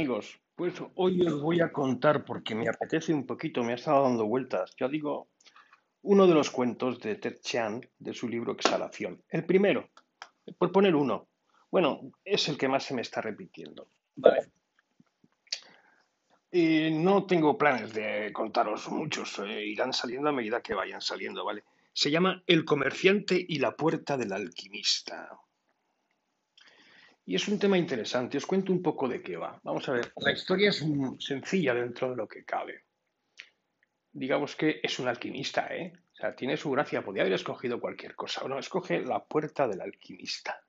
Amigos, 0.00 0.40
pues 0.56 0.72
hoy 0.94 1.20
os 1.26 1.42
voy 1.42 1.60
a 1.60 1.70
contar 1.70 2.24
porque 2.24 2.54
me 2.54 2.66
apetece 2.70 3.12
un 3.12 3.26
poquito, 3.26 3.62
me 3.62 3.72
ha 3.72 3.74
estado 3.74 4.04
dando 4.04 4.24
vueltas. 4.24 4.74
Ya 4.80 4.88
digo, 4.88 5.28
uno 6.00 6.26
de 6.26 6.32
los 6.32 6.48
cuentos 6.48 6.98
de 7.00 7.16
Ted 7.16 7.40
Chiang 7.42 7.86
de 7.98 8.14
su 8.14 8.26
libro 8.26 8.52
Exhalación. 8.52 9.22
El 9.28 9.44
primero, 9.44 9.90
por 10.56 10.72
poner 10.72 10.96
uno. 10.96 11.28
Bueno, 11.70 12.12
es 12.24 12.48
el 12.48 12.56
que 12.56 12.66
más 12.66 12.84
se 12.84 12.94
me 12.94 13.02
está 13.02 13.20
repitiendo. 13.20 13.88
Vale. 14.16 14.48
Y 16.50 16.90
no 16.92 17.26
tengo 17.26 17.58
planes 17.58 17.92
de 17.92 18.32
contaros 18.32 18.88
muchos, 18.88 19.38
eh, 19.40 19.66
irán 19.66 19.92
saliendo 19.92 20.30
a 20.30 20.32
medida 20.32 20.62
que 20.62 20.72
vayan 20.72 21.02
saliendo, 21.02 21.44
¿vale? 21.44 21.62
Se 21.92 22.10
llama 22.10 22.42
El 22.46 22.64
comerciante 22.64 23.44
y 23.46 23.58
la 23.58 23.76
puerta 23.76 24.16
del 24.16 24.32
alquimista. 24.32 25.38
Y 27.30 27.36
es 27.36 27.46
un 27.46 27.60
tema 27.60 27.78
interesante, 27.78 28.38
os 28.38 28.44
cuento 28.44 28.72
un 28.72 28.82
poco 28.82 29.06
de 29.06 29.22
qué 29.22 29.36
va. 29.36 29.60
Vamos 29.62 29.88
a 29.88 29.92
ver, 29.92 30.12
la 30.16 30.32
historia 30.32 30.70
es 30.70 30.84
sencilla 31.20 31.72
dentro 31.74 32.10
de 32.10 32.16
lo 32.16 32.26
que 32.26 32.44
cabe. 32.44 32.86
Digamos 34.10 34.56
que 34.56 34.80
es 34.82 34.98
un 34.98 35.06
alquimista, 35.06 35.68
¿eh? 35.72 35.92
O 36.12 36.16
sea, 36.16 36.34
tiene 36.34 36.56
su 36.56 36.72
gracia, 36.72 37.04
podría 37.04 37.22
haber 37.22 37.34
escogido 37.34 37.78
cualquier 37.78 38.16
cosa. 38.16 38.48
No, 38.48 38.58
escoge 38.58 39.02
la 39.02 39.24
puerta 39.24 39.68
del 39.68 39.80
alquimista. 39.80 40.60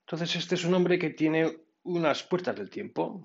Entonces, 0.00 0.36
este 0.36 0.56
es 0.56 0.64
un 0.66 0.74
hombre 0.74 0.98
que 0.98 1.08
tiene 1.08 1.56
unas 1.84 2.22
puertas 2.24 2.54
del 2.54 2.68
tiempo, 2.68 3.24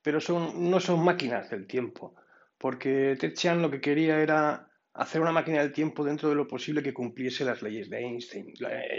pero 0.00 0.22
son, 0.22 0.70
no 0.70 0.80
son 0.80 1.04
máquinas 1.04 1.50
del 1.50 1.66
tiempo, 1.66 2.14
porque 2.56 3.18
Ted 3.20 3.34
Chiang 3.34 3.60
lo 3.60 3.70
que 3.70 3.82
quería 3.82 4.18
era 4.18 4.70
hacer 4.94 5.20
una 5.20 5.32
máquina 5.32 5.60
del 5.60 5.74
tiempo 5.74 6.04
dentro 6.04 6.30
de 6.30 6.36
lo 6.36 6.48
posible 6.48 6.82
que 6.82 6.94
cumpliese 6.94 7.44
las 7.44 7.60
leyes 7.60 7.90
de 7.90 7.98
Einstein, 7.98 8.54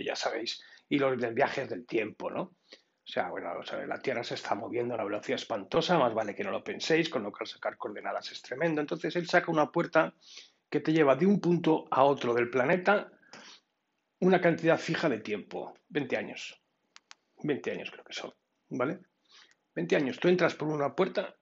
ya 0.05 0.15
sabéis, 0.15 0.61
y 0.89 0.99
los 0.99 1.19
del 1.19 1.33
viajes 1.33 1.69
del 1.69 1.85
tiempo, 1.85 2.29
¿no? 2.29 2.41
O 2.41 3.07
sea, 3.07 3.29
bueno, 3.29 3.53
la 3.87 3.99
Tierra 3.99 4.23
se 4.23 4.33
está 4.33 4.55
moviendo 4.55 4.93
a 4.93 4.97
una 4.97 5.03
velocidad 5.03 5.39
espantosa, 5.39 5.99
más 5.99 6.13
vale 6.13 6.33
que 6.33 6.43
no 6.43 6.51
lo 6.51 6.63
penséis, 6.63 7.09
con 7.09 7.21
lo 7.21 7.31
cual 7.31 7.45
sacar 7.45 7.77
coordenadas 7.77 8.31
es 8.31 8.41
tremendo. 8.41 8.81
Entonces 8.81 9.15
él 9.15 9.27
saca 9.27 9.51
una 9.51 9.71
puerta 9.71 10.13
que 10.69 10.79
te 10.79 10.91
lleva 10.91 11.15
de 11.15 11.27
un 11.27 11.39
punto 11.39 11.85
a 11.91 12.03
otro 12.03 12.33
del 12.33 12.49
planeta 12.49 13.11
una 14.19 14.41
cantidad 14.41 14.79
fija 14.79 15.09
de 15.09 15.19
tiempo, 15.19 15.77
20 15.89 16.17
años. 16.17 16.59
20 17.43 17.71
años 17.71 17.91
creo 17.91 18.03
que 18.03 18.13
son, 18.13 18.33
¿vale? 18.69 18.99
20 19.75 19.95
años. 19.95 20.19
Tú 20.19 20.27
entras 20.27 20.55
por 20.55 20.67
una 20.67 20.95
puerta 20.95 21.35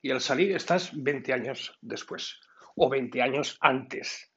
y 0.00 0.10
al 0.10 0.20
salir 0.20 0.52
estás 0.54 0.90
20 0.94 1.32
años 1.32 1.76
después 1.80 2.40
o 2.76 2.88
20 2.88 3.22
años 3.22 3.56
antes. 3.60 4.27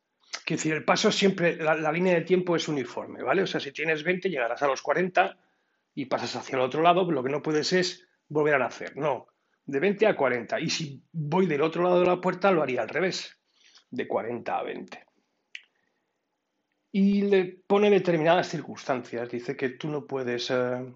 Quiero 0.52 0.60
decir, 0.60 0.74
el 0.74 0.84
paso 0.84 1.14
siempre, 1.14 1.56
la, 1.56 1.94
línea 1.94 2.14
de 2.14 2.26
tiempo 2.26 2.58
es 2.58 2.68
uniforme, 2.68 3.24
¿vale? 3.24 3.44
O 3.44 3.48
sea, 3.48 3.62
si 3.62 3.72
tienes 3.72 4.04
20, 4.04 4.30
llegarás 4.30 4.62
a 4.62 4.68
los 4.68 4.82
40 4.82 5.38
y 5.96 6.08
pasas 6.08 6.36
hacia 6.36 6.58
el 6.58 6.62
otro 6.62 6.82
lado, 6.82 7.10
lo 7.10 7.24
que 7.24 7.30
no 7.30 7.42
puedes 7.42 7.72
es 7.72 8.06
volver 8.28 8.56
a 8.56 8.60
nacer, 8.60 8.98
no, 8.98 9.28
de 9.64 9.80
20 9.80 10.08
a 10.08 10.18
40. 10.18 10.60
Y 10.60 10.70
si 10.70 11.06
voy 11.14 11.46
del 11.46 11.62
otro 11.62 11.84
lado 11.84 12.02
de 12.02 12.06
la 12.06 12.20
puerta, 12.20 12.52
lo 12.52 12.62
haría 12.62 12.82
al 12.82 12.90
revés, 12.90 13.40
de 13.92 14.06
40 14.06 14.58
a 14.58 14.64
20. 14.64 15.06
Y 16.92 17.22
le 17.22 17.46
pone 17.66 17.90
determinadas 17.90 18.50
circunstancias, 18.50 19.30
dice 19.30 19.56
que 19.56 19.70
tú 19.70 19.88
no 19.88 20.06
puedes, 20.06 20.52
eh, 20.52 20.94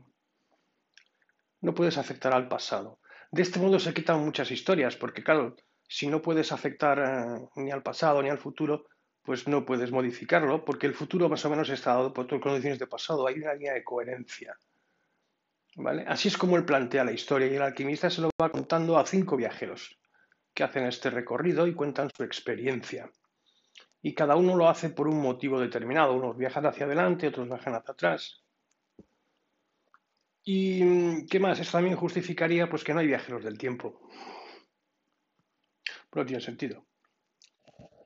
no 1.61 1.73
puedes 1.73 1.97
afectar 1.97 2.33
al 2.33 2.49
pasado. 2.49 2.99
De 3.31 3.41
este 3.41 3.61
modo 3.61 3.79
se 3.79 3.93
quitan 3.93 4.19
muchas 4.19 4.51
historias, 4.51 4.97
porque 4.97 5.23
claro, 5.23 5.55
si 5.87 6.07
no 6.07 6.21
puedes 6.21 6.51
afectar 6.51 6.99
eh, 6.99 7.47
ni 7.55 7.71
al 7.71 7.83
pasado 7.83 8.21
ni 8.21 8.27
al 8.27 8.37
futuro, 8.37 8.87
pues 9.25 9.47
no 9.47 9.65
puedes 9.65 9.91
modificarlo, 9.91 10.63
porque 10.63 10.85
el 10.85 10.93
futuro 10.93 11.27
más 11.27 11.43
o 11.45 11.49
menos 11.49 11.69
está 11.69 11.93
dado 11.93 12.13
por 12.13 12.27
tus 12.27 12.39
condiciones 12.39 12.77
de 12.77 12.85
pasado. 12.85 13.25
Hay 13.25 13.39
una 13.39 13.53
línea 13.53 13.73
de 13.73 13.83
coherencia. 13.83 14.55
¿Vale? 15.77 16.05
Así 16.07 16.27
es 16.29 16.37
como 16.37 16.55
él 16.55 16.63
plantea 16.63 17.03
la 17.03 17.11
historia 17.11 17.47
y 17.47 17.55
el 17.55 17.61
alquimista 17.61 18.09
se 18.09 18.21
lo 18.21 18.29
va 18.41 18.49
contando 18.49 18.97
a 18.97 19.05
cinco 19.05 19.35
viajeros 19.35 19.99
que 20.53 20.63
hacen 20.63 20.85
este 20.85 21.09
recorrido 21.09 21.67
y 21.67 21.73
cuentan 21.73 22.09
su 22.15 22.23
experiencia. 22.23 23.11
Y 24.01 24.13
cada 24.13 24.35
uno 24.35 24.55
lo 24.55 24.69
hace 24.69 24.89
por 24.89 25.07
un 25.07 25.19
motivo 25.19 25.59
determinado. 25.59 26.13
Unos 26.13 26.37
viajan 26.37 26.67
hacia 26.67 26.85
adelante, 26.85 27.27
otros 27.27 27.47
viajan 27.47 27.73
hacia 27.73 27.91
atrás. 27.91 28.43
¿Y 30.43 31.25
qué 31.25 31.39
más? 31.39 31.59
Eso 31.59 31.71
también 31.71 31.95
justificaría 31.95 32.69
pues, 32.69 32.83
que 32.83 32.93
no 32.93 32.99
hay 32.99 33.07
viajeros 33.07 33.43
del 33.43 33.57
tiempo. 33.57 34.07
Pero 36.11 36.23
no 36.23 36.25
tiene 36.25 36.41
sentido. 36.41 36.85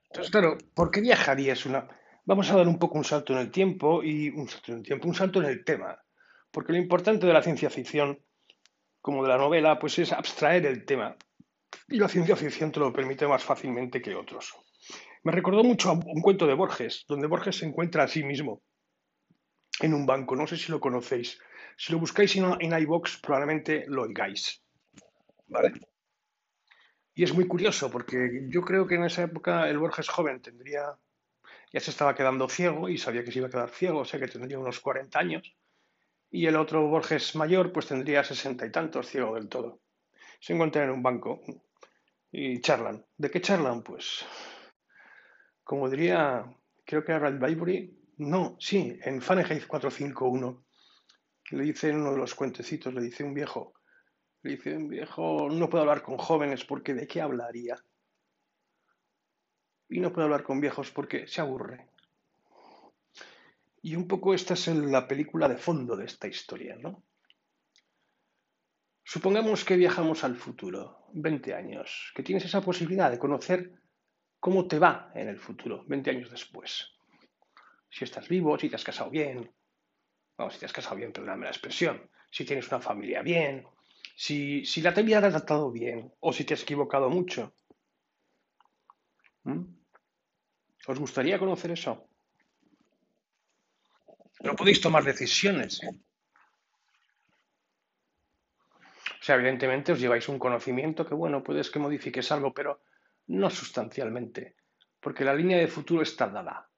Entonces, 0.09 0.31
claro, 0.31 0.57
¿por 0.73 0.91
qué 0.91 1.01
viajarías 1.01 1.65
una? 1.65 1.87
Vamos 2.25 2.49
a 2.49 2.57
dar 2.57 2.67
un 2.67 2.79
poco 2.79 2.97
un 2.97 3.03
salto 3.03 3.33
en 3.33 3.39
el 3.39 3.51
tiempo 3.51 4.03
y 4.03 4.29
un 4.29 4.47
salto 4.47 4.71
en 4.71 4.79
el 4.79 4.83
tiempo, 4.83 5.07
un 5.07 5.15
salto 5.15 5.39
en 5.39 5.45
el 5.45 5.63
tema. 5.63 5.99
Porque 6.51 6.73
lo 6.73 6.79
importante 6.79 7.27
de 7.27 7.33
la 7.33 7.43
ciencia 7.43 7.69
ficción, 7.69 8.19
como 9.01 9.23
de 9.23 9.29
la 9.29 9.37
novela, 9.37 9.77
pues 9.77 9.99
es 9.99 10.11
abstraer 10.11 10.65
el 10.65 10.85
tema. 10.85 11.15
Y 11.87 11.97
la 11.97 12.07
ciencia 12.07 12.35
ficción 12.35 12.71
te 12.71 12.79
lo 12.79 12.91
permite 12.91 13.27
más 13.27 13.43
fácilmente 13.43 14.01
que 14.01 14.15
otros. 14.15 14.53
Me 15.23 15.31
recordó 15.31 15.63
mucho 15.63 15.89
a 15.89 15.93
un 15.93 16.21
cuento 16.21 16.47
de 16.47 16.55
Borges, 16.55 17.05
donde 17.07 17.27
Borges 17.27 17.57
se 17.57 17.65
encuentra 17.65 18.03
a 18.03 18.07
sí 18.07 18.23
mismo 18.23 18.63
en 19.81 19.93
un 19.93 20.05
banco. 20.05 20.35
No 20.35 20.47
sé 20.47 20.57
si 20.57 20.71
lo 20.71 20.79
conocéis. 20.79 21.39
Si 21.77 21.93
lo 21.93 21.99
buscáis 21.99 22.35
en 22.35 22.81
iVox, 22.81 23.19
probablemente 23.21 23.85
lo 23.87 24.03
oigáis. 24.03 24.63
¿Vale? 25.47 25.73
Y 27.19 27.23
es 27.23 27.33
muy 27.33 27.47
curioso 27.47 27.91
porque 27.91 28.45
yo 28.47 28.61
creo 28.61 28.87
que 28.87 28.95
en 28.95 29.03
esa 29.03 29.23
época 29.23 29.69
el 29.69 29.77
Borges 29.77 30.07
joven 30.07 30.41
tendría, 30.41 30.97
ya 31.73 31.79
se 31.81 31.91
estaba 31.91 32.15
quedando 32.15 32.47
ciego 32.47 32.87
y 32.87 32.97
sabía 32.97 33.25
que 33.25 33.31
se 33.33 33.39
iba 33.39 33.49
a 33.49 33.51
quedar 33.51 33.69
ciego, 33.71 33.99
o 33.99 34.05
sea 34.05 34.21
que 34.21 34.29
tendría 34.29 34.57
unos 34.57 34.79
40 34.79 35.19
años. 35.19 35.53
Y 36.31 36.45
el 36.45 36.55
otro 36.55 36.87
Borges 36.87 37.35
mayor 37.35 37.73
pues 37.73 37.87
tendría 37.87 38.23
sesenta 38.23 38.65
y 38.65 38.71
tantos, 38.71 39.09
ciego 39.09 39.35
del 39.35 39.49
todo. 39.49 39.81
Se 40.39 40.53
encuentran 40.53 40.85
en 40.85 40.91
un 40.91 41.03
banco 41.03 41.41
y 42.31 42.61
charlan. 42.61 43.05
¿De 43.17 43.29
qué 43.29 43.41
charlan? 43.41 43.83
Pues, 43.83 44.25
como 45.65 45.89
diría, 45.89 46.45
creo 46.85 47.03
que 47.03 47.11
era 47.11 47.29
Bible, 47.31 47.95
no, 48.15 48.55
sí, 48.61 48.97
en 49.03 49.21
Fahrenheit 49.21 49.67
451, 49.67 50.65
le 51.51 51.63
dice 51.65 51.89
en 51.89 51.97
uno 51.97 52.13
de 52.13 52.17
los 52.17 52.33
cuentecitos, 52.33 52.93
le 52.93 53.01
dice 53.01 53.25
un 53.25 53.33
viejo, 53.33 53.73
le 54.41 54.51
dice 54.51 54.75
un 54.75 54.87
viejo, 54.87 55.49
no 55.49 55.69
puedo 55.69 55.81
hablar 55.81 56.01
con 56.01 56.17
jóvenes 56.17 56.63
porque 56.63 56.93
¿de 56.93 57.07
qué 57.07 57.21
hablaría? 57.21 57.75
Y 59.89 59.99
no 59.99 60.13
puedo 60.13 60.25
hablar 60.25 60.43
con 60.43 60.61
viejos 60.61 60.91
porque 60.91 61.27
se 61.27 61.41
aburre. 61.41 61.87
Y 63.81 63.95
un 63.95 64.07
poco 64.07 64.33
esta 64.33 64.53
es 64.53 64.67
la 64.67 65.07
película 65.07 65.47
de 65.47 65.57
fondo 65.57 65.95
de 65.95 66.05
esta 66.05 66.27
historia, 66.27 66.75
¿no? 66.75 67.03
Supongamos 69.03 69.65
que 69.65 69.75
viajamos 69.75 70.23
al 70.23 70.35
futuro, 70.35 71.07
20 71.13 71.55
años, 71.55 72.11
que 72.15 72.21
tienes 72.21 72.45
esa 72.45 72.61
posibilidad 72.61 73.09
de 73.09 73.17
conocer 73.17 73.73
cómo 74.39 74.67
te 74.67 74.77
va 74.77 75.11
en 75.15 75.27
el 75.27 75.39
futuro, 75.39 75.83
20 75.87 76.11
años 76.11 76.29
después. 76.29 76.91
Si 77.89 78.03
estás 78.03 78.27
vivo, 78.29 78.57
si 78.59 78.69
te 78.69 78.75
has 78.75 78.83
casado 78.83 79.09
bien, 79.09 79.51
vamos, 80.37 80.53
si 80.53 80.59
te 80.59 80.67
has 80.67 80.73
casado 80.73 80.97
bien, 80.97 81.11
perdóname 81.11 81.45
la 81.45 81.51
expresión, 81.51 82.09
si 82.29 82.45
tienes 82.45 82.67
una 82.67 82.81
familia 82.81 83.23
bien, 83.23 83.65
si, 84.19 84.65
si 84.65 84.81
la 84.81 84.93
te 84.93 84.99
había 84.99 85.21
tratado 85.21 85.71
bien 85.71 86.13
o 86.19 86.33
si 86.33 86.43
te 86.43 86.53
has 86.53 86.63
equivocado 86.63 87.09
mucho. 87.09 87.53
¿Mm? 89.43 89.63
¿Os 90.87 90.99
gustaría 90.99 91.39
conocer 91.39 91.71
eso? 91.71 92.05
No 94.41 94.57
podéis 94.57 94.81
tomar 94.81 95.05
decisiones. 95.05 95.79
O 99.21 99.23
sea, 99.23 99.35
evidentemente 99.35 99.93
os 99.93 100.01
lleváis 100.01 100.27
un 100.27 100.37
conocimiento 100.37 101.05
que, 101.05 101.15
bueno, 101.15 101.41
puedes 101.41 101.71
que 101.71 101.79
modifiques 101.79 102.29
algo, 102.33 102.53
pero 102.53 102.81
no 103.27 103.49
sustancialmente, 103.49 104.57
porque 104.99 105.23
la 105.23 105.33
línea 105.33 105.59
de 105.59 105.67
futuro 105.67 106.01
está 106.01 106.27
dada. 106.27 106.69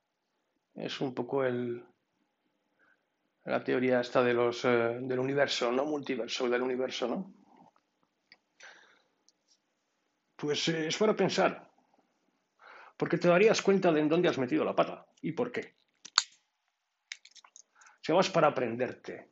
Es 0.76 1.02
un 1.02 1.16
poco 1.16 1.44
el, 1.44 1.84
la 3.46 3.64
teoría 3.64 4.02
esta 4.02 4.24
de 4.24 4.34
los, 4.34 4.64
eh, 4.66 5.00
del 5.02 5.20
universo, 5.20 5.72
no 5.72 5.86
multiverso, 5.86 6.50
del 6.50 6.62
universo, 6.62 7.08
¿no? 7.08 7.34
Pues 10.36 10.68
eh, 10.70 10.88
es 10.88 10.98
para 10.98 11.16
pensar, 11.16 11.70
porque 12.98 13.18
te 13.18 13.28
darías 13.28 13.62
cuenta 13.62 13.92
de 13.92 14.02
en 14.02 14.10
dónde 14.10 14.30
has 14.30 14.38
metido 14.38 14.64
la 14.64 14.76
pata 14.76 15.06
y 15.22 15.32
por 15.32 15.52
qué. 15.52 15.76
Si 18.02 18.12
vas 18.12 18.30
para 18.30 18.48
aprenderte, 18.48 19.30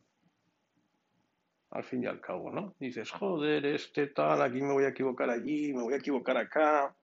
al 1.71 1.83
fin 1.83 2.03
y 2.03 2.07
al 2.07 2.21
cabo, 2.21 2.51
¿no? 2.51 2.75
Dices, 2.79 3.11
joder, 3.11 3.65
este 3.65 4.07
tal, 4.07 4.41
aquí 4.41 4.61
me 4.61 4.73
voy 4.73 4.85
a 4.85 4.89
equivocar 4.89 5.29
allí, 5.29 5.73
me 5.73 5.83
voy 5.83 5.93
a 5.93 5.97
equivocar 5.97 6.37
acá. 6.37 6.95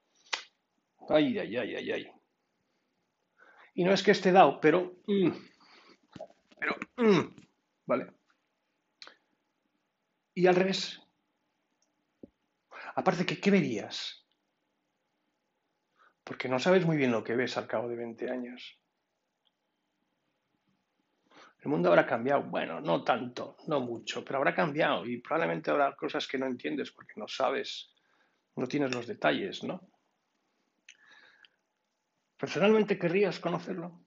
Ay, 1.08 1.38
ay, 1.38 1.56
ay, 1.56 1.76
ay, 1.76 1.92
ay. 1.92 2.12
Y 3.74 3.84
no 3.84 3.92
es 3.92 4.02
que 4.02 4.12
esté 4.12 4.32
dado, 4.32 4.60
pero... 4.60 4.96
Mm, 5.06 5.30
pero, 6.66 6.78
mm, 6.96 7.34
¿vale? 7.86 8.12
Y 10.34 10.46
al 10.46 10.56
revés. 10.56 11.00
Aparte, 12.96 13.24
¿qué, 13.24 13.40
¿qué 13.40 13.50
verías? 13.50 14.26
Porque 16.24 16.48
no 16.48 16.58
sabes 16.58 16.84
muy 16.84 16.96
bien 16.96 17.12
lo 17.12 17.22
que 17.22 17.36
ves 17.36 17.56
al 17.56 17.68
cabo 17.68 17.88
de 17.88 17.96
20 17.96 18.30
años. 18.30 18.80
El 21.60 21.70
mundo 21.70 21.88
habrá 21.88 22.06
cambiado. 22.06 22.42
Bueno, 22.42 22.80
no 22.80 23.04
tanto, 23.04 23.56
no 23.68 23.80
mucho, 23.80 24.24
pero 24.24 24.38
habrá 24.38 24.54
cambiado 24.54 25.06
y 25.06 25.20
probablemente 25.20 25.70
habrá 25.70 25.94
cosas 25.94 26.26
que 26.26 26.38
no 26.38 26.46
entiendes 26.46 26.90
porque 26.90 27.14
no 27.16 27.28
sabes, 27.28 27.92
no 28.56 28.66
tienes 28.66 28.94
los 28.94 29.06
detalles, 29.06 29.62
¿no? 29.62 29.88
¿Personalmente 32.36 32.98
querrías 32.98 33.40
conocerlo? 33.40 34.05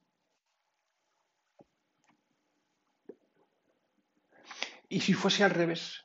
¿Y 4.92 5.00
si 5.00 5.14
fuese 5.14 5.44
al 5.44 5.52
revés? 5.52 6.04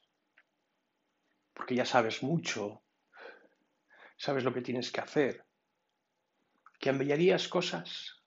Porque 1.55 1.73
ya 1.73 1.85
sabes 1.85 2.21
mucho, 2.21 2.83
sabes 4.15 4.43
lo 4.43 4.53
que 4.53 4.61
tienes 4.61 4.91
que 4.91 5.01
hacer, 5.01 5.43
¿cambiarías 6.79 7.47
cosas? 7.47 8.21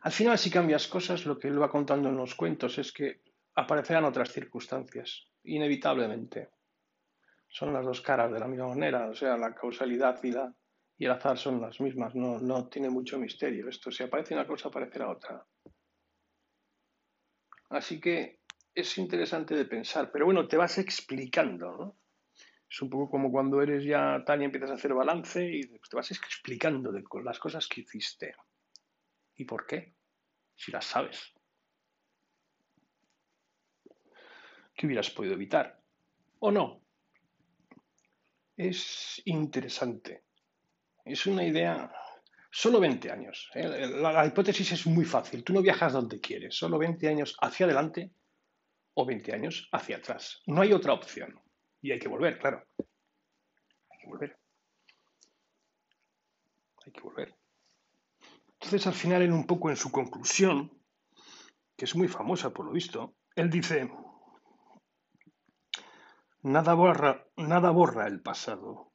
Al 0.00 0.12
final, 0.12 0.38
si 0.38 0.50
cambias 0.50 0.88
cosas, 0.88 1.26
lo 1.26 1.38
que 1.38 1.48
él 1.48 1.60
va 1.60 1.70
contando 1.70 2.08
en 2.08 2.16
los 2.16 2.34
cuentos 2.34 2.78
es 2.78 2.90
que 2.90 3.20
aparecerán 3.54 4.04
otras 4.06 4.32
circunstancias, 4.32 5.26
inevitablemente. 5.44 6.48
Son 7.48 7.70
las 7.74 7.84
dos 7.84 8.00
caras 8.00 8.32
de 8.32 8.40
la 8.40 8.48
misma 8.48 8.68
manera, 8.68 9.10
o 9.10 9.14
sea, 9.14 9.36
la 9.36 9.54
causalidad 9.54 10.22
y, 10.24 10.32
la, 10.32 10.54
el 10.98 11.10
azar 11.10 11.36
son 11.36 11.60
las 11.60 11.82
mismas, 11.82 12.14
no, 12.14 12.38
no 12.38 12.68
tiene 12.68 12.88
mucho 12.88 13.18
misterio. 13.18 13.68
Esto, 13.68 13.90
si 13.90 14.04
aparece 14.04 14.32
una 14.32 14.46
cosa, 14.46 14.68
aparecerá 14.68 15.10
otra. 15.10 15.46
Así 17.70 18.00
que 18.00 18.40
es 18.74 18.98
interesante 18.98 19.54
de 19.54 19.64
pensar, 19.64 20.10
pero 20.12 20.26
bueno, 20.26 20.46
te 20.46 20.56
vas 20.56 20.78
explicando, 20.78 21.76
¿no? 21.76 21.96
Es 22.68 22.82
un 22.82 22.90
poco 22.90 23.10
como 23.10 23.30
cuando 23.30 23.62
eres 23.62 23.84
ya 23.84 24.22
tal 24.26 24.42
y 24.42 24.44
empiezas 24.44 24.70
a 24.70 24.74
hacer 24.74 24.92
balance 24.92 25.44
y 25.44 25.62
te 25.62 25.96
vas 25.96 26.10
explicando 26.10 26.92
las 27.22 27.38
cosas 27.38 27.66
que 27.68 27.82
hiciste. 27.82 28.34
¿Y 29.36 29.44
por 29.44 29.66
qué? 29.66 29.94
Si 30.56 30.72
las 30.72 30.84
sabes. 30.84 31.32
¿Qué 34.74 34.86
hubieras 34.86 35.10
podido 35.10 35.34
evitar? 35.34 35.80
¿O 36.40 36.50
no? 36.50 36.82
Es 38.56 39.22
interesante. 39.24 40.24
Es 41.04 41.26
una 41.26 41.44
idea. 41.44 41.90
Solo 42.58 42.80
20 42.80 43.10
años. 43.10 43.50
¿eh? 43.54 43.86
La, 43.86 44.12
la, 44.12 44.26
hipótesis 44.26 44.72
es 44.72 44.86
muy 44.86 45.04
fácil. 45.04 45.44
Tú 45.44 45.52
no 45.52 45.60
viajas 45.60 45.92
donde 45.92 46.18
quieres. 46.18 46.54
Solo 46.56 46.78
20 46.78 47.06
años 47.06 47.36
hacia 47.42 47.66
adelante 47.66 48.14
o 48.94 49.04
20 49.04 49.34
años 49.34 49.68
hacia 49.72 49.98
atrás. 49.98 50.40
No 50.46 50.62
hay 50.62 50.72
otra 50.72 50.94
opción. 50.94 51.38
Y 51.82 51.92
hay 51.92 51.98
que 51.98 52.08
volver, 52.08 52.38
claro. 52.38 52.66
Hay 52.78 53.98
que 54.00 54.06
volver. 54.06 54.38
Hay 56.86 56.92
que 56.92 57.00
volver. 57.02 57.36
Entonces, 58.54 58.86
al 58.86 58.94
final, 58.94 59.20
en 59.20 59.34
un 59.34 59.46
poco 59.46 59.68
en 59.68 59.76
su 59.76 59.92
conclusión, 59.92 60.82
que 61.76 61.84
es 61.84 61.94
muy 61.94 62.08
famosa 62.08 62.54
por 62.54 62.64
lo 62.64 62.72
visto, 62.72 63.16
él 63.34 63.50
dice, 63.50 63.90
nada 66.40 66.72
borra, 66.72 67.26
nada 67.36 67.68
borra 67.68 68.06
el 68.06 68.22
pasado. 68.22 68.94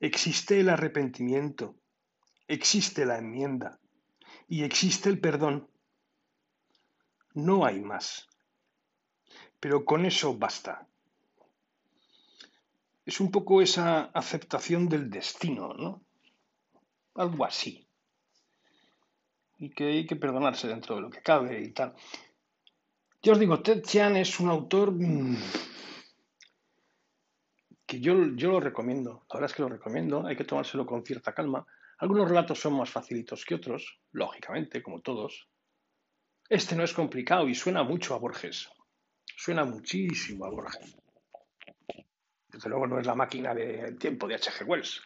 Existe 0.00 0.58
el 0.58 0.68
arrepentimiento, 0.68 1.76
existe 2.48 3.06
la 3.06 3.18
enmienda 3.18 3.78
y 4.48 4.64
existe 4.64 5.08
el 5.08 5.20
perdón. 5.20 5.70
No 7.34 7.64
hay 7.64 7.80
más. 7.80 8.28
Pero 9.60 9.84
con 9.84 10.04
eso 10.04 10.36
basta. 10.36 10.88
Es 13.04 13.20
un 13.20 13.30
poco 13.30 13.62
esa 13.62 14.04
aceptación 14.06 14.88
del 14.88 15.08
destino, 15.08 15.72
¿no? 15.74 16.02
Algo 17.14 17.44
así 17.44 17.88
y 19.58 19.70
que 19.70 19.84
hay 19.88 20.06
que 20.06 20.16
perdonarse 20.16 20.68
dentro 20.68 20.94
de 20.96 21.02
lo 21.02 21.10
que 21.10 21.20
cabe 21.20 21.60
y 21.60 21.72
tal. 21.72 21.94
Yo 23.22 23.32
os 23.32 23.38
digo, 23.38 23.60
Ted 23.60 23.82
Chiang 23.82 24.16
es 24.16 24.38
un 24.38 24.48
autor 24.48 24.92
mm, 24.92 25.36
que 27.84 28.00
yo, 28.00 28.14
yo 28.36 28.52
lo 28.52 28.60
recomiendo. 28.60 29.24
La 29.28 29.34
verdad 29.34 29.50
es 29.50 29.56
que 29.56 29.62
lo 29.62 29.68
recomiendo, 29.68 30.26
hay 30.26 30.36
que 30.36 30.44
tomárselo 30.44 30.86
con 30.86 31.04
cierta 31.04 31.34
calma. 31.34 31.66
Algunos 31.98 32.28
relatos 32.28 32.60
son 32.60 32.74
más 32.74 32.90
facilitos 32.90 33.44
que 33.44 33.54
otros, 33.54 34.00
lógicamente, 34.12 34.82
como 34.82 35.00
todos. 35.00 35.48
Este 36.48 36.74
no 36.74 36.84
es 36.84 36.92
complicado 36.92 37.48
y 37.48 37.54
suena 37.54 37.82
mucho 37.82 38.14
a 38.14 38.18
Borges. 38.18 38.70
Suena 39.36 39.64
muchísimo 39.64 40.44
a 40.46 40.50
Borges. 40.50 40.96
Desde 42.48 42.68
luego 42.68 42.86
no 42.86 42.98
es 42.98 43.06
la 43.06 43.14
máquina 43.14 43.54
del 43.54 43.98
tiempo 43.98 44.26
de 44.26 44.36
H.G. 44.36 44.64
Wells. 44.66 45.02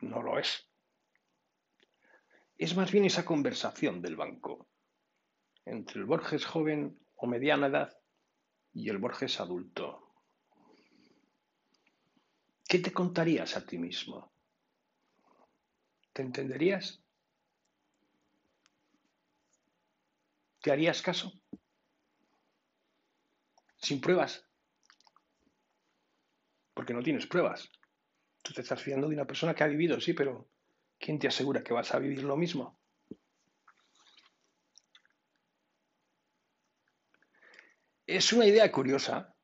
No 0.00 0.22
lo 0.22 0.38
es 0.38 0.66
es 2.62 2.76
más 2.76 2.92
bien 2.92 3.04
esa 3.04 3.24
conversación 3.24 4.00
del 4.00 4.14
banco 4.14 4.68
entre 5.64 5.98
el 5.98 6.06
Borges 6.06 6.46
joven 6.46 6.96
o 7.16 7.26
mediana 7.26 7.66
edad 7.66 7.98
y 8.72 8.88
el 8.88 8.98
Borges 8.98 9.40
adulto. 9.40 10.14
¿Qué 12.68 12.78
te 12.78 12.92
contarías 12.92 13.56
a 13.56 13.66
ti 13.66 13.78
mismo? 13.78 14.31
¿Te 16.12 16.22
entenderías? 16.22 17.02
¿Te 20.62 20.70
harías 20.70 21.02
caso? 21.02 21.32
Sin 23.76 24.00
pruebas. 24.00 24.46
Porque 26.74 26.94
no 26.94 27.02
tienes 27.02 27.26
pruebas. 27.26 27.70
Tú 28.42 28.52
te 28.52 28.62
estás 28.62 28.82
fiando 28.82 29.08
de 29.08 29.14
una 29.14 29.26
persona 29.26 29.54
que 29.54 29.64
ha 29.64 29.68
vivido, 29.68 30.00
sí, 30.00 30.14
pero 30.14 30.48
¿Quién 31.02 31.18
te 31.18 31.26
asegura 31.26 31.64
que 31.64 31.74
vas 31.74 31.92
a 31.92 31.98
vivir 31.98 32.22
lo 32.22 32.36
mismo? 32.36 32.78
Es 38.06 38.32
una 38.32 38.46
idea 38.46 38.70
curiosa, 38.70 39.34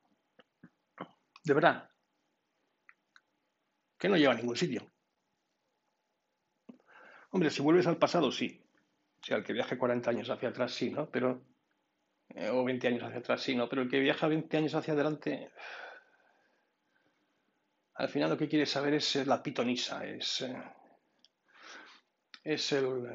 de 1.43 1.53
verdad, 1.53 1.89
que 3.97 4.07
no 4.07 4.15
lleva 4.15 4.31
a 4.31 4.37
ningún 4.37 4.55
sitio. 4.55 4.89
Hombre, 7.31 7.49
si 7.49 7.61
vuelves 7.61 7.87
al 7.87 7.97
pasado, 7.97 8.31
sí. 8.31 8.61
O 9.21 9.25
sea, 9.25 9.37
el 9.37 9.43
que 9.43 9.53
viaje 9.53 9.77
40 9.77 10.09
años 10.09 10.29
hacia 10.29 10.49
atrás, 10.49 10.73
sí, 10.73 10.89
¿no? 10.89 11.09
Pero, 11.09 11.41
eh, 12.29 12.49
o 12.49 12.63
20 12.63 12.87
años 12.87 13.03
hacia 13.03 13.19
atrás, 13.19 13.41
sí, 13.41 13.55
¿no? 13.55 13.69
Pero 13.69 13.83
el 13.83 13.89
que 13.89 13.99
viaja 13.99 14.27
20 14.27 14.57
años 14.57 14.75
hacia 14.75 14.93
adelante, 14.93 15.51
al 17.95 18.09
final 18.09 18.29
lo 18.29 18.37
que 18.37 18.47
quiere 18.47 18.65
saber 18.65 18.93
es 18.95 19.15
la 19.27 19.43
pitonisa, 19.43 20.05
es... 20.05 20.41
Eh, 20.41 20.55
es 22.43 22.71
el, 22.71 23.05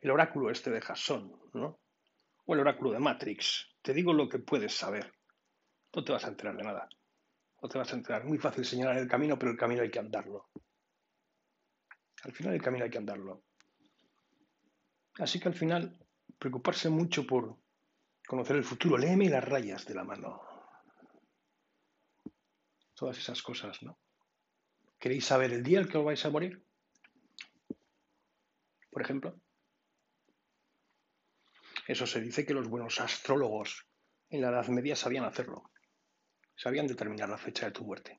el, 0.00 0.10
oráculo 0.10 0.50
este 0.50 0.70
de 0.70 0.80
Jason, 0.80 1.32
¿no? 1.54 1.80
O 2.44 2.54
el 2.54 2.60
oráculo 2.60 2.92
de 2.92 3.00
Matrix. 3.00 3.66
Te 3.82 3.92
digo 3.92 4.12
lo 4.12 4.28
que 4.28 4.38
puedes 4.38 4.74
saber. 4.74 5.12
No 5.94 6.04
te 6.04 6.12
vas 6.12 6.24
a 6.24 6.28
enterar 6.28 6.56
de 6.56 6.62
nada. 6.62 6.88
No 7.60 7.68
te 7.68 7.78
vas 7.78 7.92
a 7.92 7.96
enterar. 7.96 8.24
Muy 8.24 8.38
fácil 8.38 8.64
señalar 8.64 8.98
el 8.98 9.08
camino, 9.08 9.38
pero 9.38 9.50
el 9.50 9.58
camino 9.58 9.82
hay 9.82 9.90
que 9.90 9.98
andarlo. 9.98 10.48
Al 12.26 12.32
final 12.32 12.54
el 12.54 12.62
camino 12.62 12.84
hay 12.84 12.90
que 12.90 12.98
andarlo. 12.98 13.44
Así 15.18 15.38
que 15.38 15.48
al 15.48 15.54
final, 15.54 15.96
preocuparse 16.38 16.90
mucho 16.90 17.26
por 17.26 17.56
conocer 18.26 18.56
el 18.56 18.64
futuro. 18.64 18.98
Léeme 18.98 19.30
las 19.30 19.44
rayas 19.44 19.86
de 19.86 19.94
la 19.94 20.04
mano. 20.04 20.42
Todas 22.94 23.16
esas 23.16 23.40
cosas, 23.42 23.80
¿no? 23.82 23.98
¿Queréis 24.98 25.24
saber 25.24 25.52
el 25.52 25.62
día 25.62 25.78
al 25.78 25.88
que 25.88 25.98
os 25.98 26.04
vais 26.04 26.24
a 26.24 26.30
morir? 26.30 26.66
por 28.96 29.02
ejemplo. 29.02 29.38
Eso 31.86 32.06
se 32.06 32.18
dice 32.18 32.46
que 32.46 32.54
los 32.54 32.66
buenos 32.66 32.98
astrólogos 32.98 33.86
en 34.30 34.40
la 34.40 34.48
Edad 34.48 34.68
Media 34.68 34.96
sabían 34.96 35.26
hacerlo. 35.26 35.70
Sabían 36.56 36.86
determinar 36.86 37.28
la 37.28 37.36
fecha 37.36 37.66
de 37.66 37.72
tu 37.72 37.84
muerte. 37.84 38.18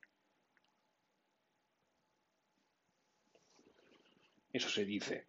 Eso 4.58 4.70
se 4.70 4.86
dice. 4.86 5.28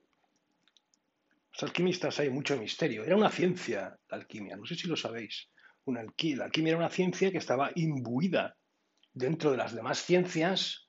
Los 1.53 1.63
alquimistas 1.63 2.19
hay 2.19 2.31
mucho 2.31 2.57
misterio. 2.57 3.05
Era 3.05 3.17
una 3.17 3.31
ciencia 3.31 3.99
la 4.09 4.17
alquimia, 4.17 4.57
no 4.57 4.65
sé 4.65 4.75
si 4.75 4.89
lo 4.89 4.97
sabéis. 4.97 5.51
Una 5.85 6.03
la 6.03 6.45
alquimia 6.45 6.71
era 6.71 6.79
una 6.79 6.89
ciencia 6.89 7.31
que 7.31 7.39
estaba 7.39 7.71
imbuida 7.75 8.57
dentro 9.13 9.51
de 9.51 9.59
las 9.59 9.75
demás 9.75 10.03
ciencias 10.03 10.89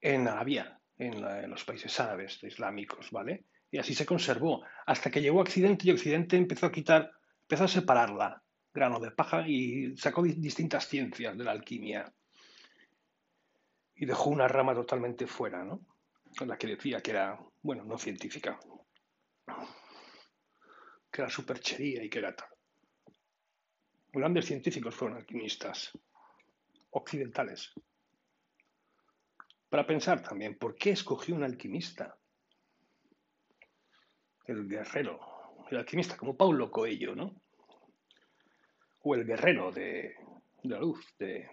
en 0.00 0.28
Arabia, 0.28 0.80
en, 0.98 1.24
en 1.24 1.50
los 1.50 1.64
países 1.64 1.98
árabes 1.98 2.42
islámicos, 2.42 3.10
¿vale? 3.10 3.44
Y 3.70 3.78
así 3.78 3.94
se 3.94 4.06
conservó, 4.06 4.64
hasta 4.86 5.10
que 5.10 5.20
llegó 5.22 5.40
Occidente 5.40 5.86
y 5.86 5.90
Occidente 5.90 6.36
empezó 6.36 6.66
a 6.66 6.72
quitar, 6.72 7.10
empezó 7.42 7.64
a 7.64 7.68
separarla, 7.68 8.42
grano 8.72 9.00
de 9.00 9.10
paja, 9.10 9.46
y 9.46 9.96
sacó 9.96 10.22
distintas 10.22 10.88
ciencias 10.88 11.36
de 11.36 11.44
la 11.44 11.52
alquimia. 11.52 12.12
Y 13.94 14.06
dejó 14.06 14.30
una 14.30 14.48
rama 14.48 14.74
totalmente 14.74 15.26
fuera, 15.26 15.64
¿no? 15.64 15.80
La 16.46 16.56
que 16.56 16.68
decía 16.68 17.00
que 17.00 17.10
era, 17.10 17.38
bueno, 17.68 17.84
no 17.84 17.98
científica, 17.98 18.58
que 21.12 21.20
era 21.20 21.28
superchería 21.28 22.02
y 22.02 22.08
que 22.08 22.18
era 22.18 22.34
tal. 22.34 22.48
Grandes 24.10 24.46
científicos 24.46 24.94
fueron 24.94 25.18
alquimistas, 25.18 25.92
occidentales. 26.88 27.74
Para 29.68 29.86
pensar 29.86 30.22
también, 30.22 30.56
¿por 30.56 30.76
qué 30.76 30.92
escogió 30.92 31.34
un 31.34 31.44
alquimista? 31.44 32.18
el 34.46 34.66
guerrero, 34.66 35.20
el 35.70 35.76
alquimista, 35.76 36.16
como 36.16 36.38
Paulo 36.38 36.70
Coelho, 36.70 37.14
¿no? 37.14 37.42
O 39.00 39.14
el 39.14 39.26
guerrero 39.26 39.70
de, 39.72 40.16
de 40.62 40.68
la 40.70 40.78
luz, 40.78 41.04
de, 41.18 41.50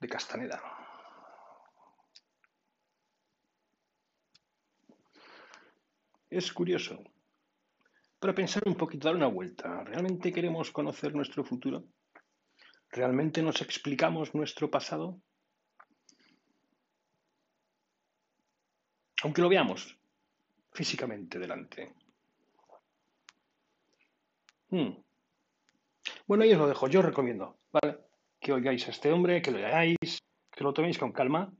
de 0.00 0.08
Castaneda. 0.08 0.77
Es 6.30 6.52
curioso. 6.52 7.02
Para 8.18 8.34
pensar 8.34 8.62
un 8.66 8.74
poquito, 8.74 9.08
dar 9.08 9.16
una 9.16 9.28
vuelta. 9.28 9.84
¿Realmente 9.84 10.32
queremos 10.32 10.70
conocer 10.70 11.14
nuestro 11.14 11.44
futuro? 11.44 11.84
¿Realmente 12.90 13.42
nos 13.42 13.62
explicamos 13.62 14.34
nuestro 14.34 14.70
pasado? 14.70 15.20
Aunque 19.22 19.42
lo 19.42 19.48
veamos 19.48 19.96
físicamente 20.72 21.38
delante. 21.38 21.94
Hmm. 24.70 24.90
Bueno, 26.26 26.44
ahí 26.44 26.52
os 26.52 26.58
lo 26.58 26.68
dejo. 26.68 26.88
Yo 26.88 27.00
os 27.00 27.06
recomiendo, 27.06 27.58
¿vale? 27.72 27.98
Que 28.38 28.52
oigáis 28.52 28.86
a 28.86 28.90
este 28.90 29.10
hombre, 29.10 29.40
que 29.40 29.50
lo 29.50 29.58
leáis, 29.58 30.22
que 30.50 30.64
lo 30.64 30.74
toméis 30.74 30.98
con 30.98 31.12
calma. 31.12 31.50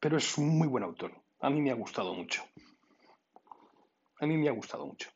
Pero 0.00 0.16
es 0.16 0.38
un 0.38 0.58
muy 0.58 0.68
buen 0.68 0.84
autor. 0.84 1.27
A 1.40 1.50
mí 1.50 1.60
me 1.60 1.70
ha 1.70 1.74
gustado 1.74 2.14
mucho. 2.14 2.44
A 4.20 4.26
mí 4.26 4.36
me 4.36 4.48
ha 4.48 4.52
gustado 4.52 4.86
mucho. 4.86 5.10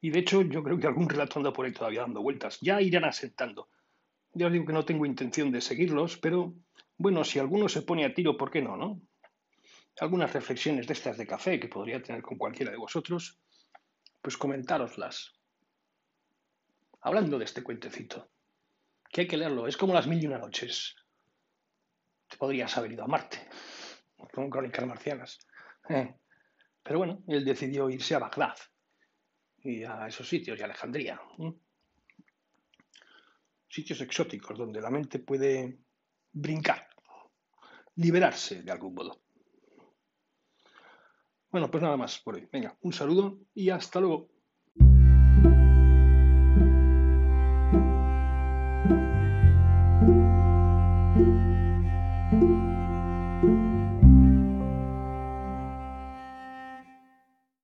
Y 0.00 0.10
de 0.10 0.20
hecho, 0.20 0.42
yo 0.42 0.62
creo 0.62 0.78
que 0.78 0.86
algún 0.86 1.08
relato 1.08 1.38
anda 1.38 1.52
por 1.52 1.66
ahí 1.66 1.72
todavía 1.72 2.00
dando 2.00 2.22
vueltas. 2.22 2.58
Ya 2.60 2.80
irán 2.80 3.04
asentando. 3.04 3.68
Ya 4.32 4.46
os 4.46 4.52
digo 4.52 4.64
que 4.64 4.72
no 4.72 4.84
tengo 4.84 5.04
intención 5.04 5.50
de 5.52 5.60
seguirlos, 5.60 6.16
pero 6.16 6.54
bueno, 6.96 7.24
si 7.24 7.38
alguno 7.38 7.68
se 7.68 7.82
pone 7.82 8.04
a 8.04 8.14
tiro, 8.14 8.36
¿por 8.36 8.50
qué 8.50 8.62
no, 8.62 8.76
no? 8.76 9.00
Algunas 10.00 10.32
reflexiones 10.32 10.86
de 10.86 10.94
estas 10.94 11.18
de 11.18 11.26
café 11.26 11.60
que 11.60 11.68
podría 11.68 12.02
tener 12.02 12.22
con 12.22 12.38
cualquiera 12.38 12.72
de 12.72 12.78
vosotros, 12.78 13.38
pues 14.22 14.38
comentároslas. 14.38 15.34
Hablando 17.02 17.38
de 17.38 17.44
este 17.44 17.62
cuentecito, 17.62 18.30
que 19.10 19.22
hay 19.22 19.26
que 19.26 19.36
leerlo, 19.36 19.66
es 19.66 19.76
como 19.76 19.92
las 19.92 20.06
mil 20.06 20.22
y 20.22 20.26
una 20.26 20.38
noches. 20.38 20.96
Te 22.28 22.38
podrías 22.38 22.74
haber 22.78 22.92
ido 22.92 23.04
a 23.04 23.08
Marte, 23.08 23.46
con 24.32 24.50
crónicas 24.50 24.86
marcianas. 24.86 25.38
Eh. 25.88 26.14
Pero 26.82 26.98
bueno, 26.98 27.22
él 27.28 27.44
decidió 27.44 27.88
irse 27.88 28.14
a 28.14 28.18
Bagdad 28.18 28.56
y 29.58 29.84
a 29.84 30.08
esos 30.08 30.28
sitios, 30.28 30.58
y 30.58 30.62
a 30.62 30.64
Alejandría. 30.64 31.20
Sitios 33.68 34.00
exóticos 34.00 34.58
donde 34.58 34.80
la 34.80 34.90
mente 34.90 35.20
puede 35.20 35.78
brincar, 36.32 36.88
liberarse 37.94 38.62
de 38.62 38.72
algún 38.72 38.94
modo. 38.94 39.22
Bueno, 41.50 41.70
pues 41.70 41.82
nada 41.82 41.96
más 41.96 42.18
por 42.18 42.34
hoy. 42.34 42.48
Venga, 42.50 42.76
un 42.80 42.92
saludo 42.92 43.38
y 43.54 43.70
hasta 43.70 44.00
luego. 44.00 44.31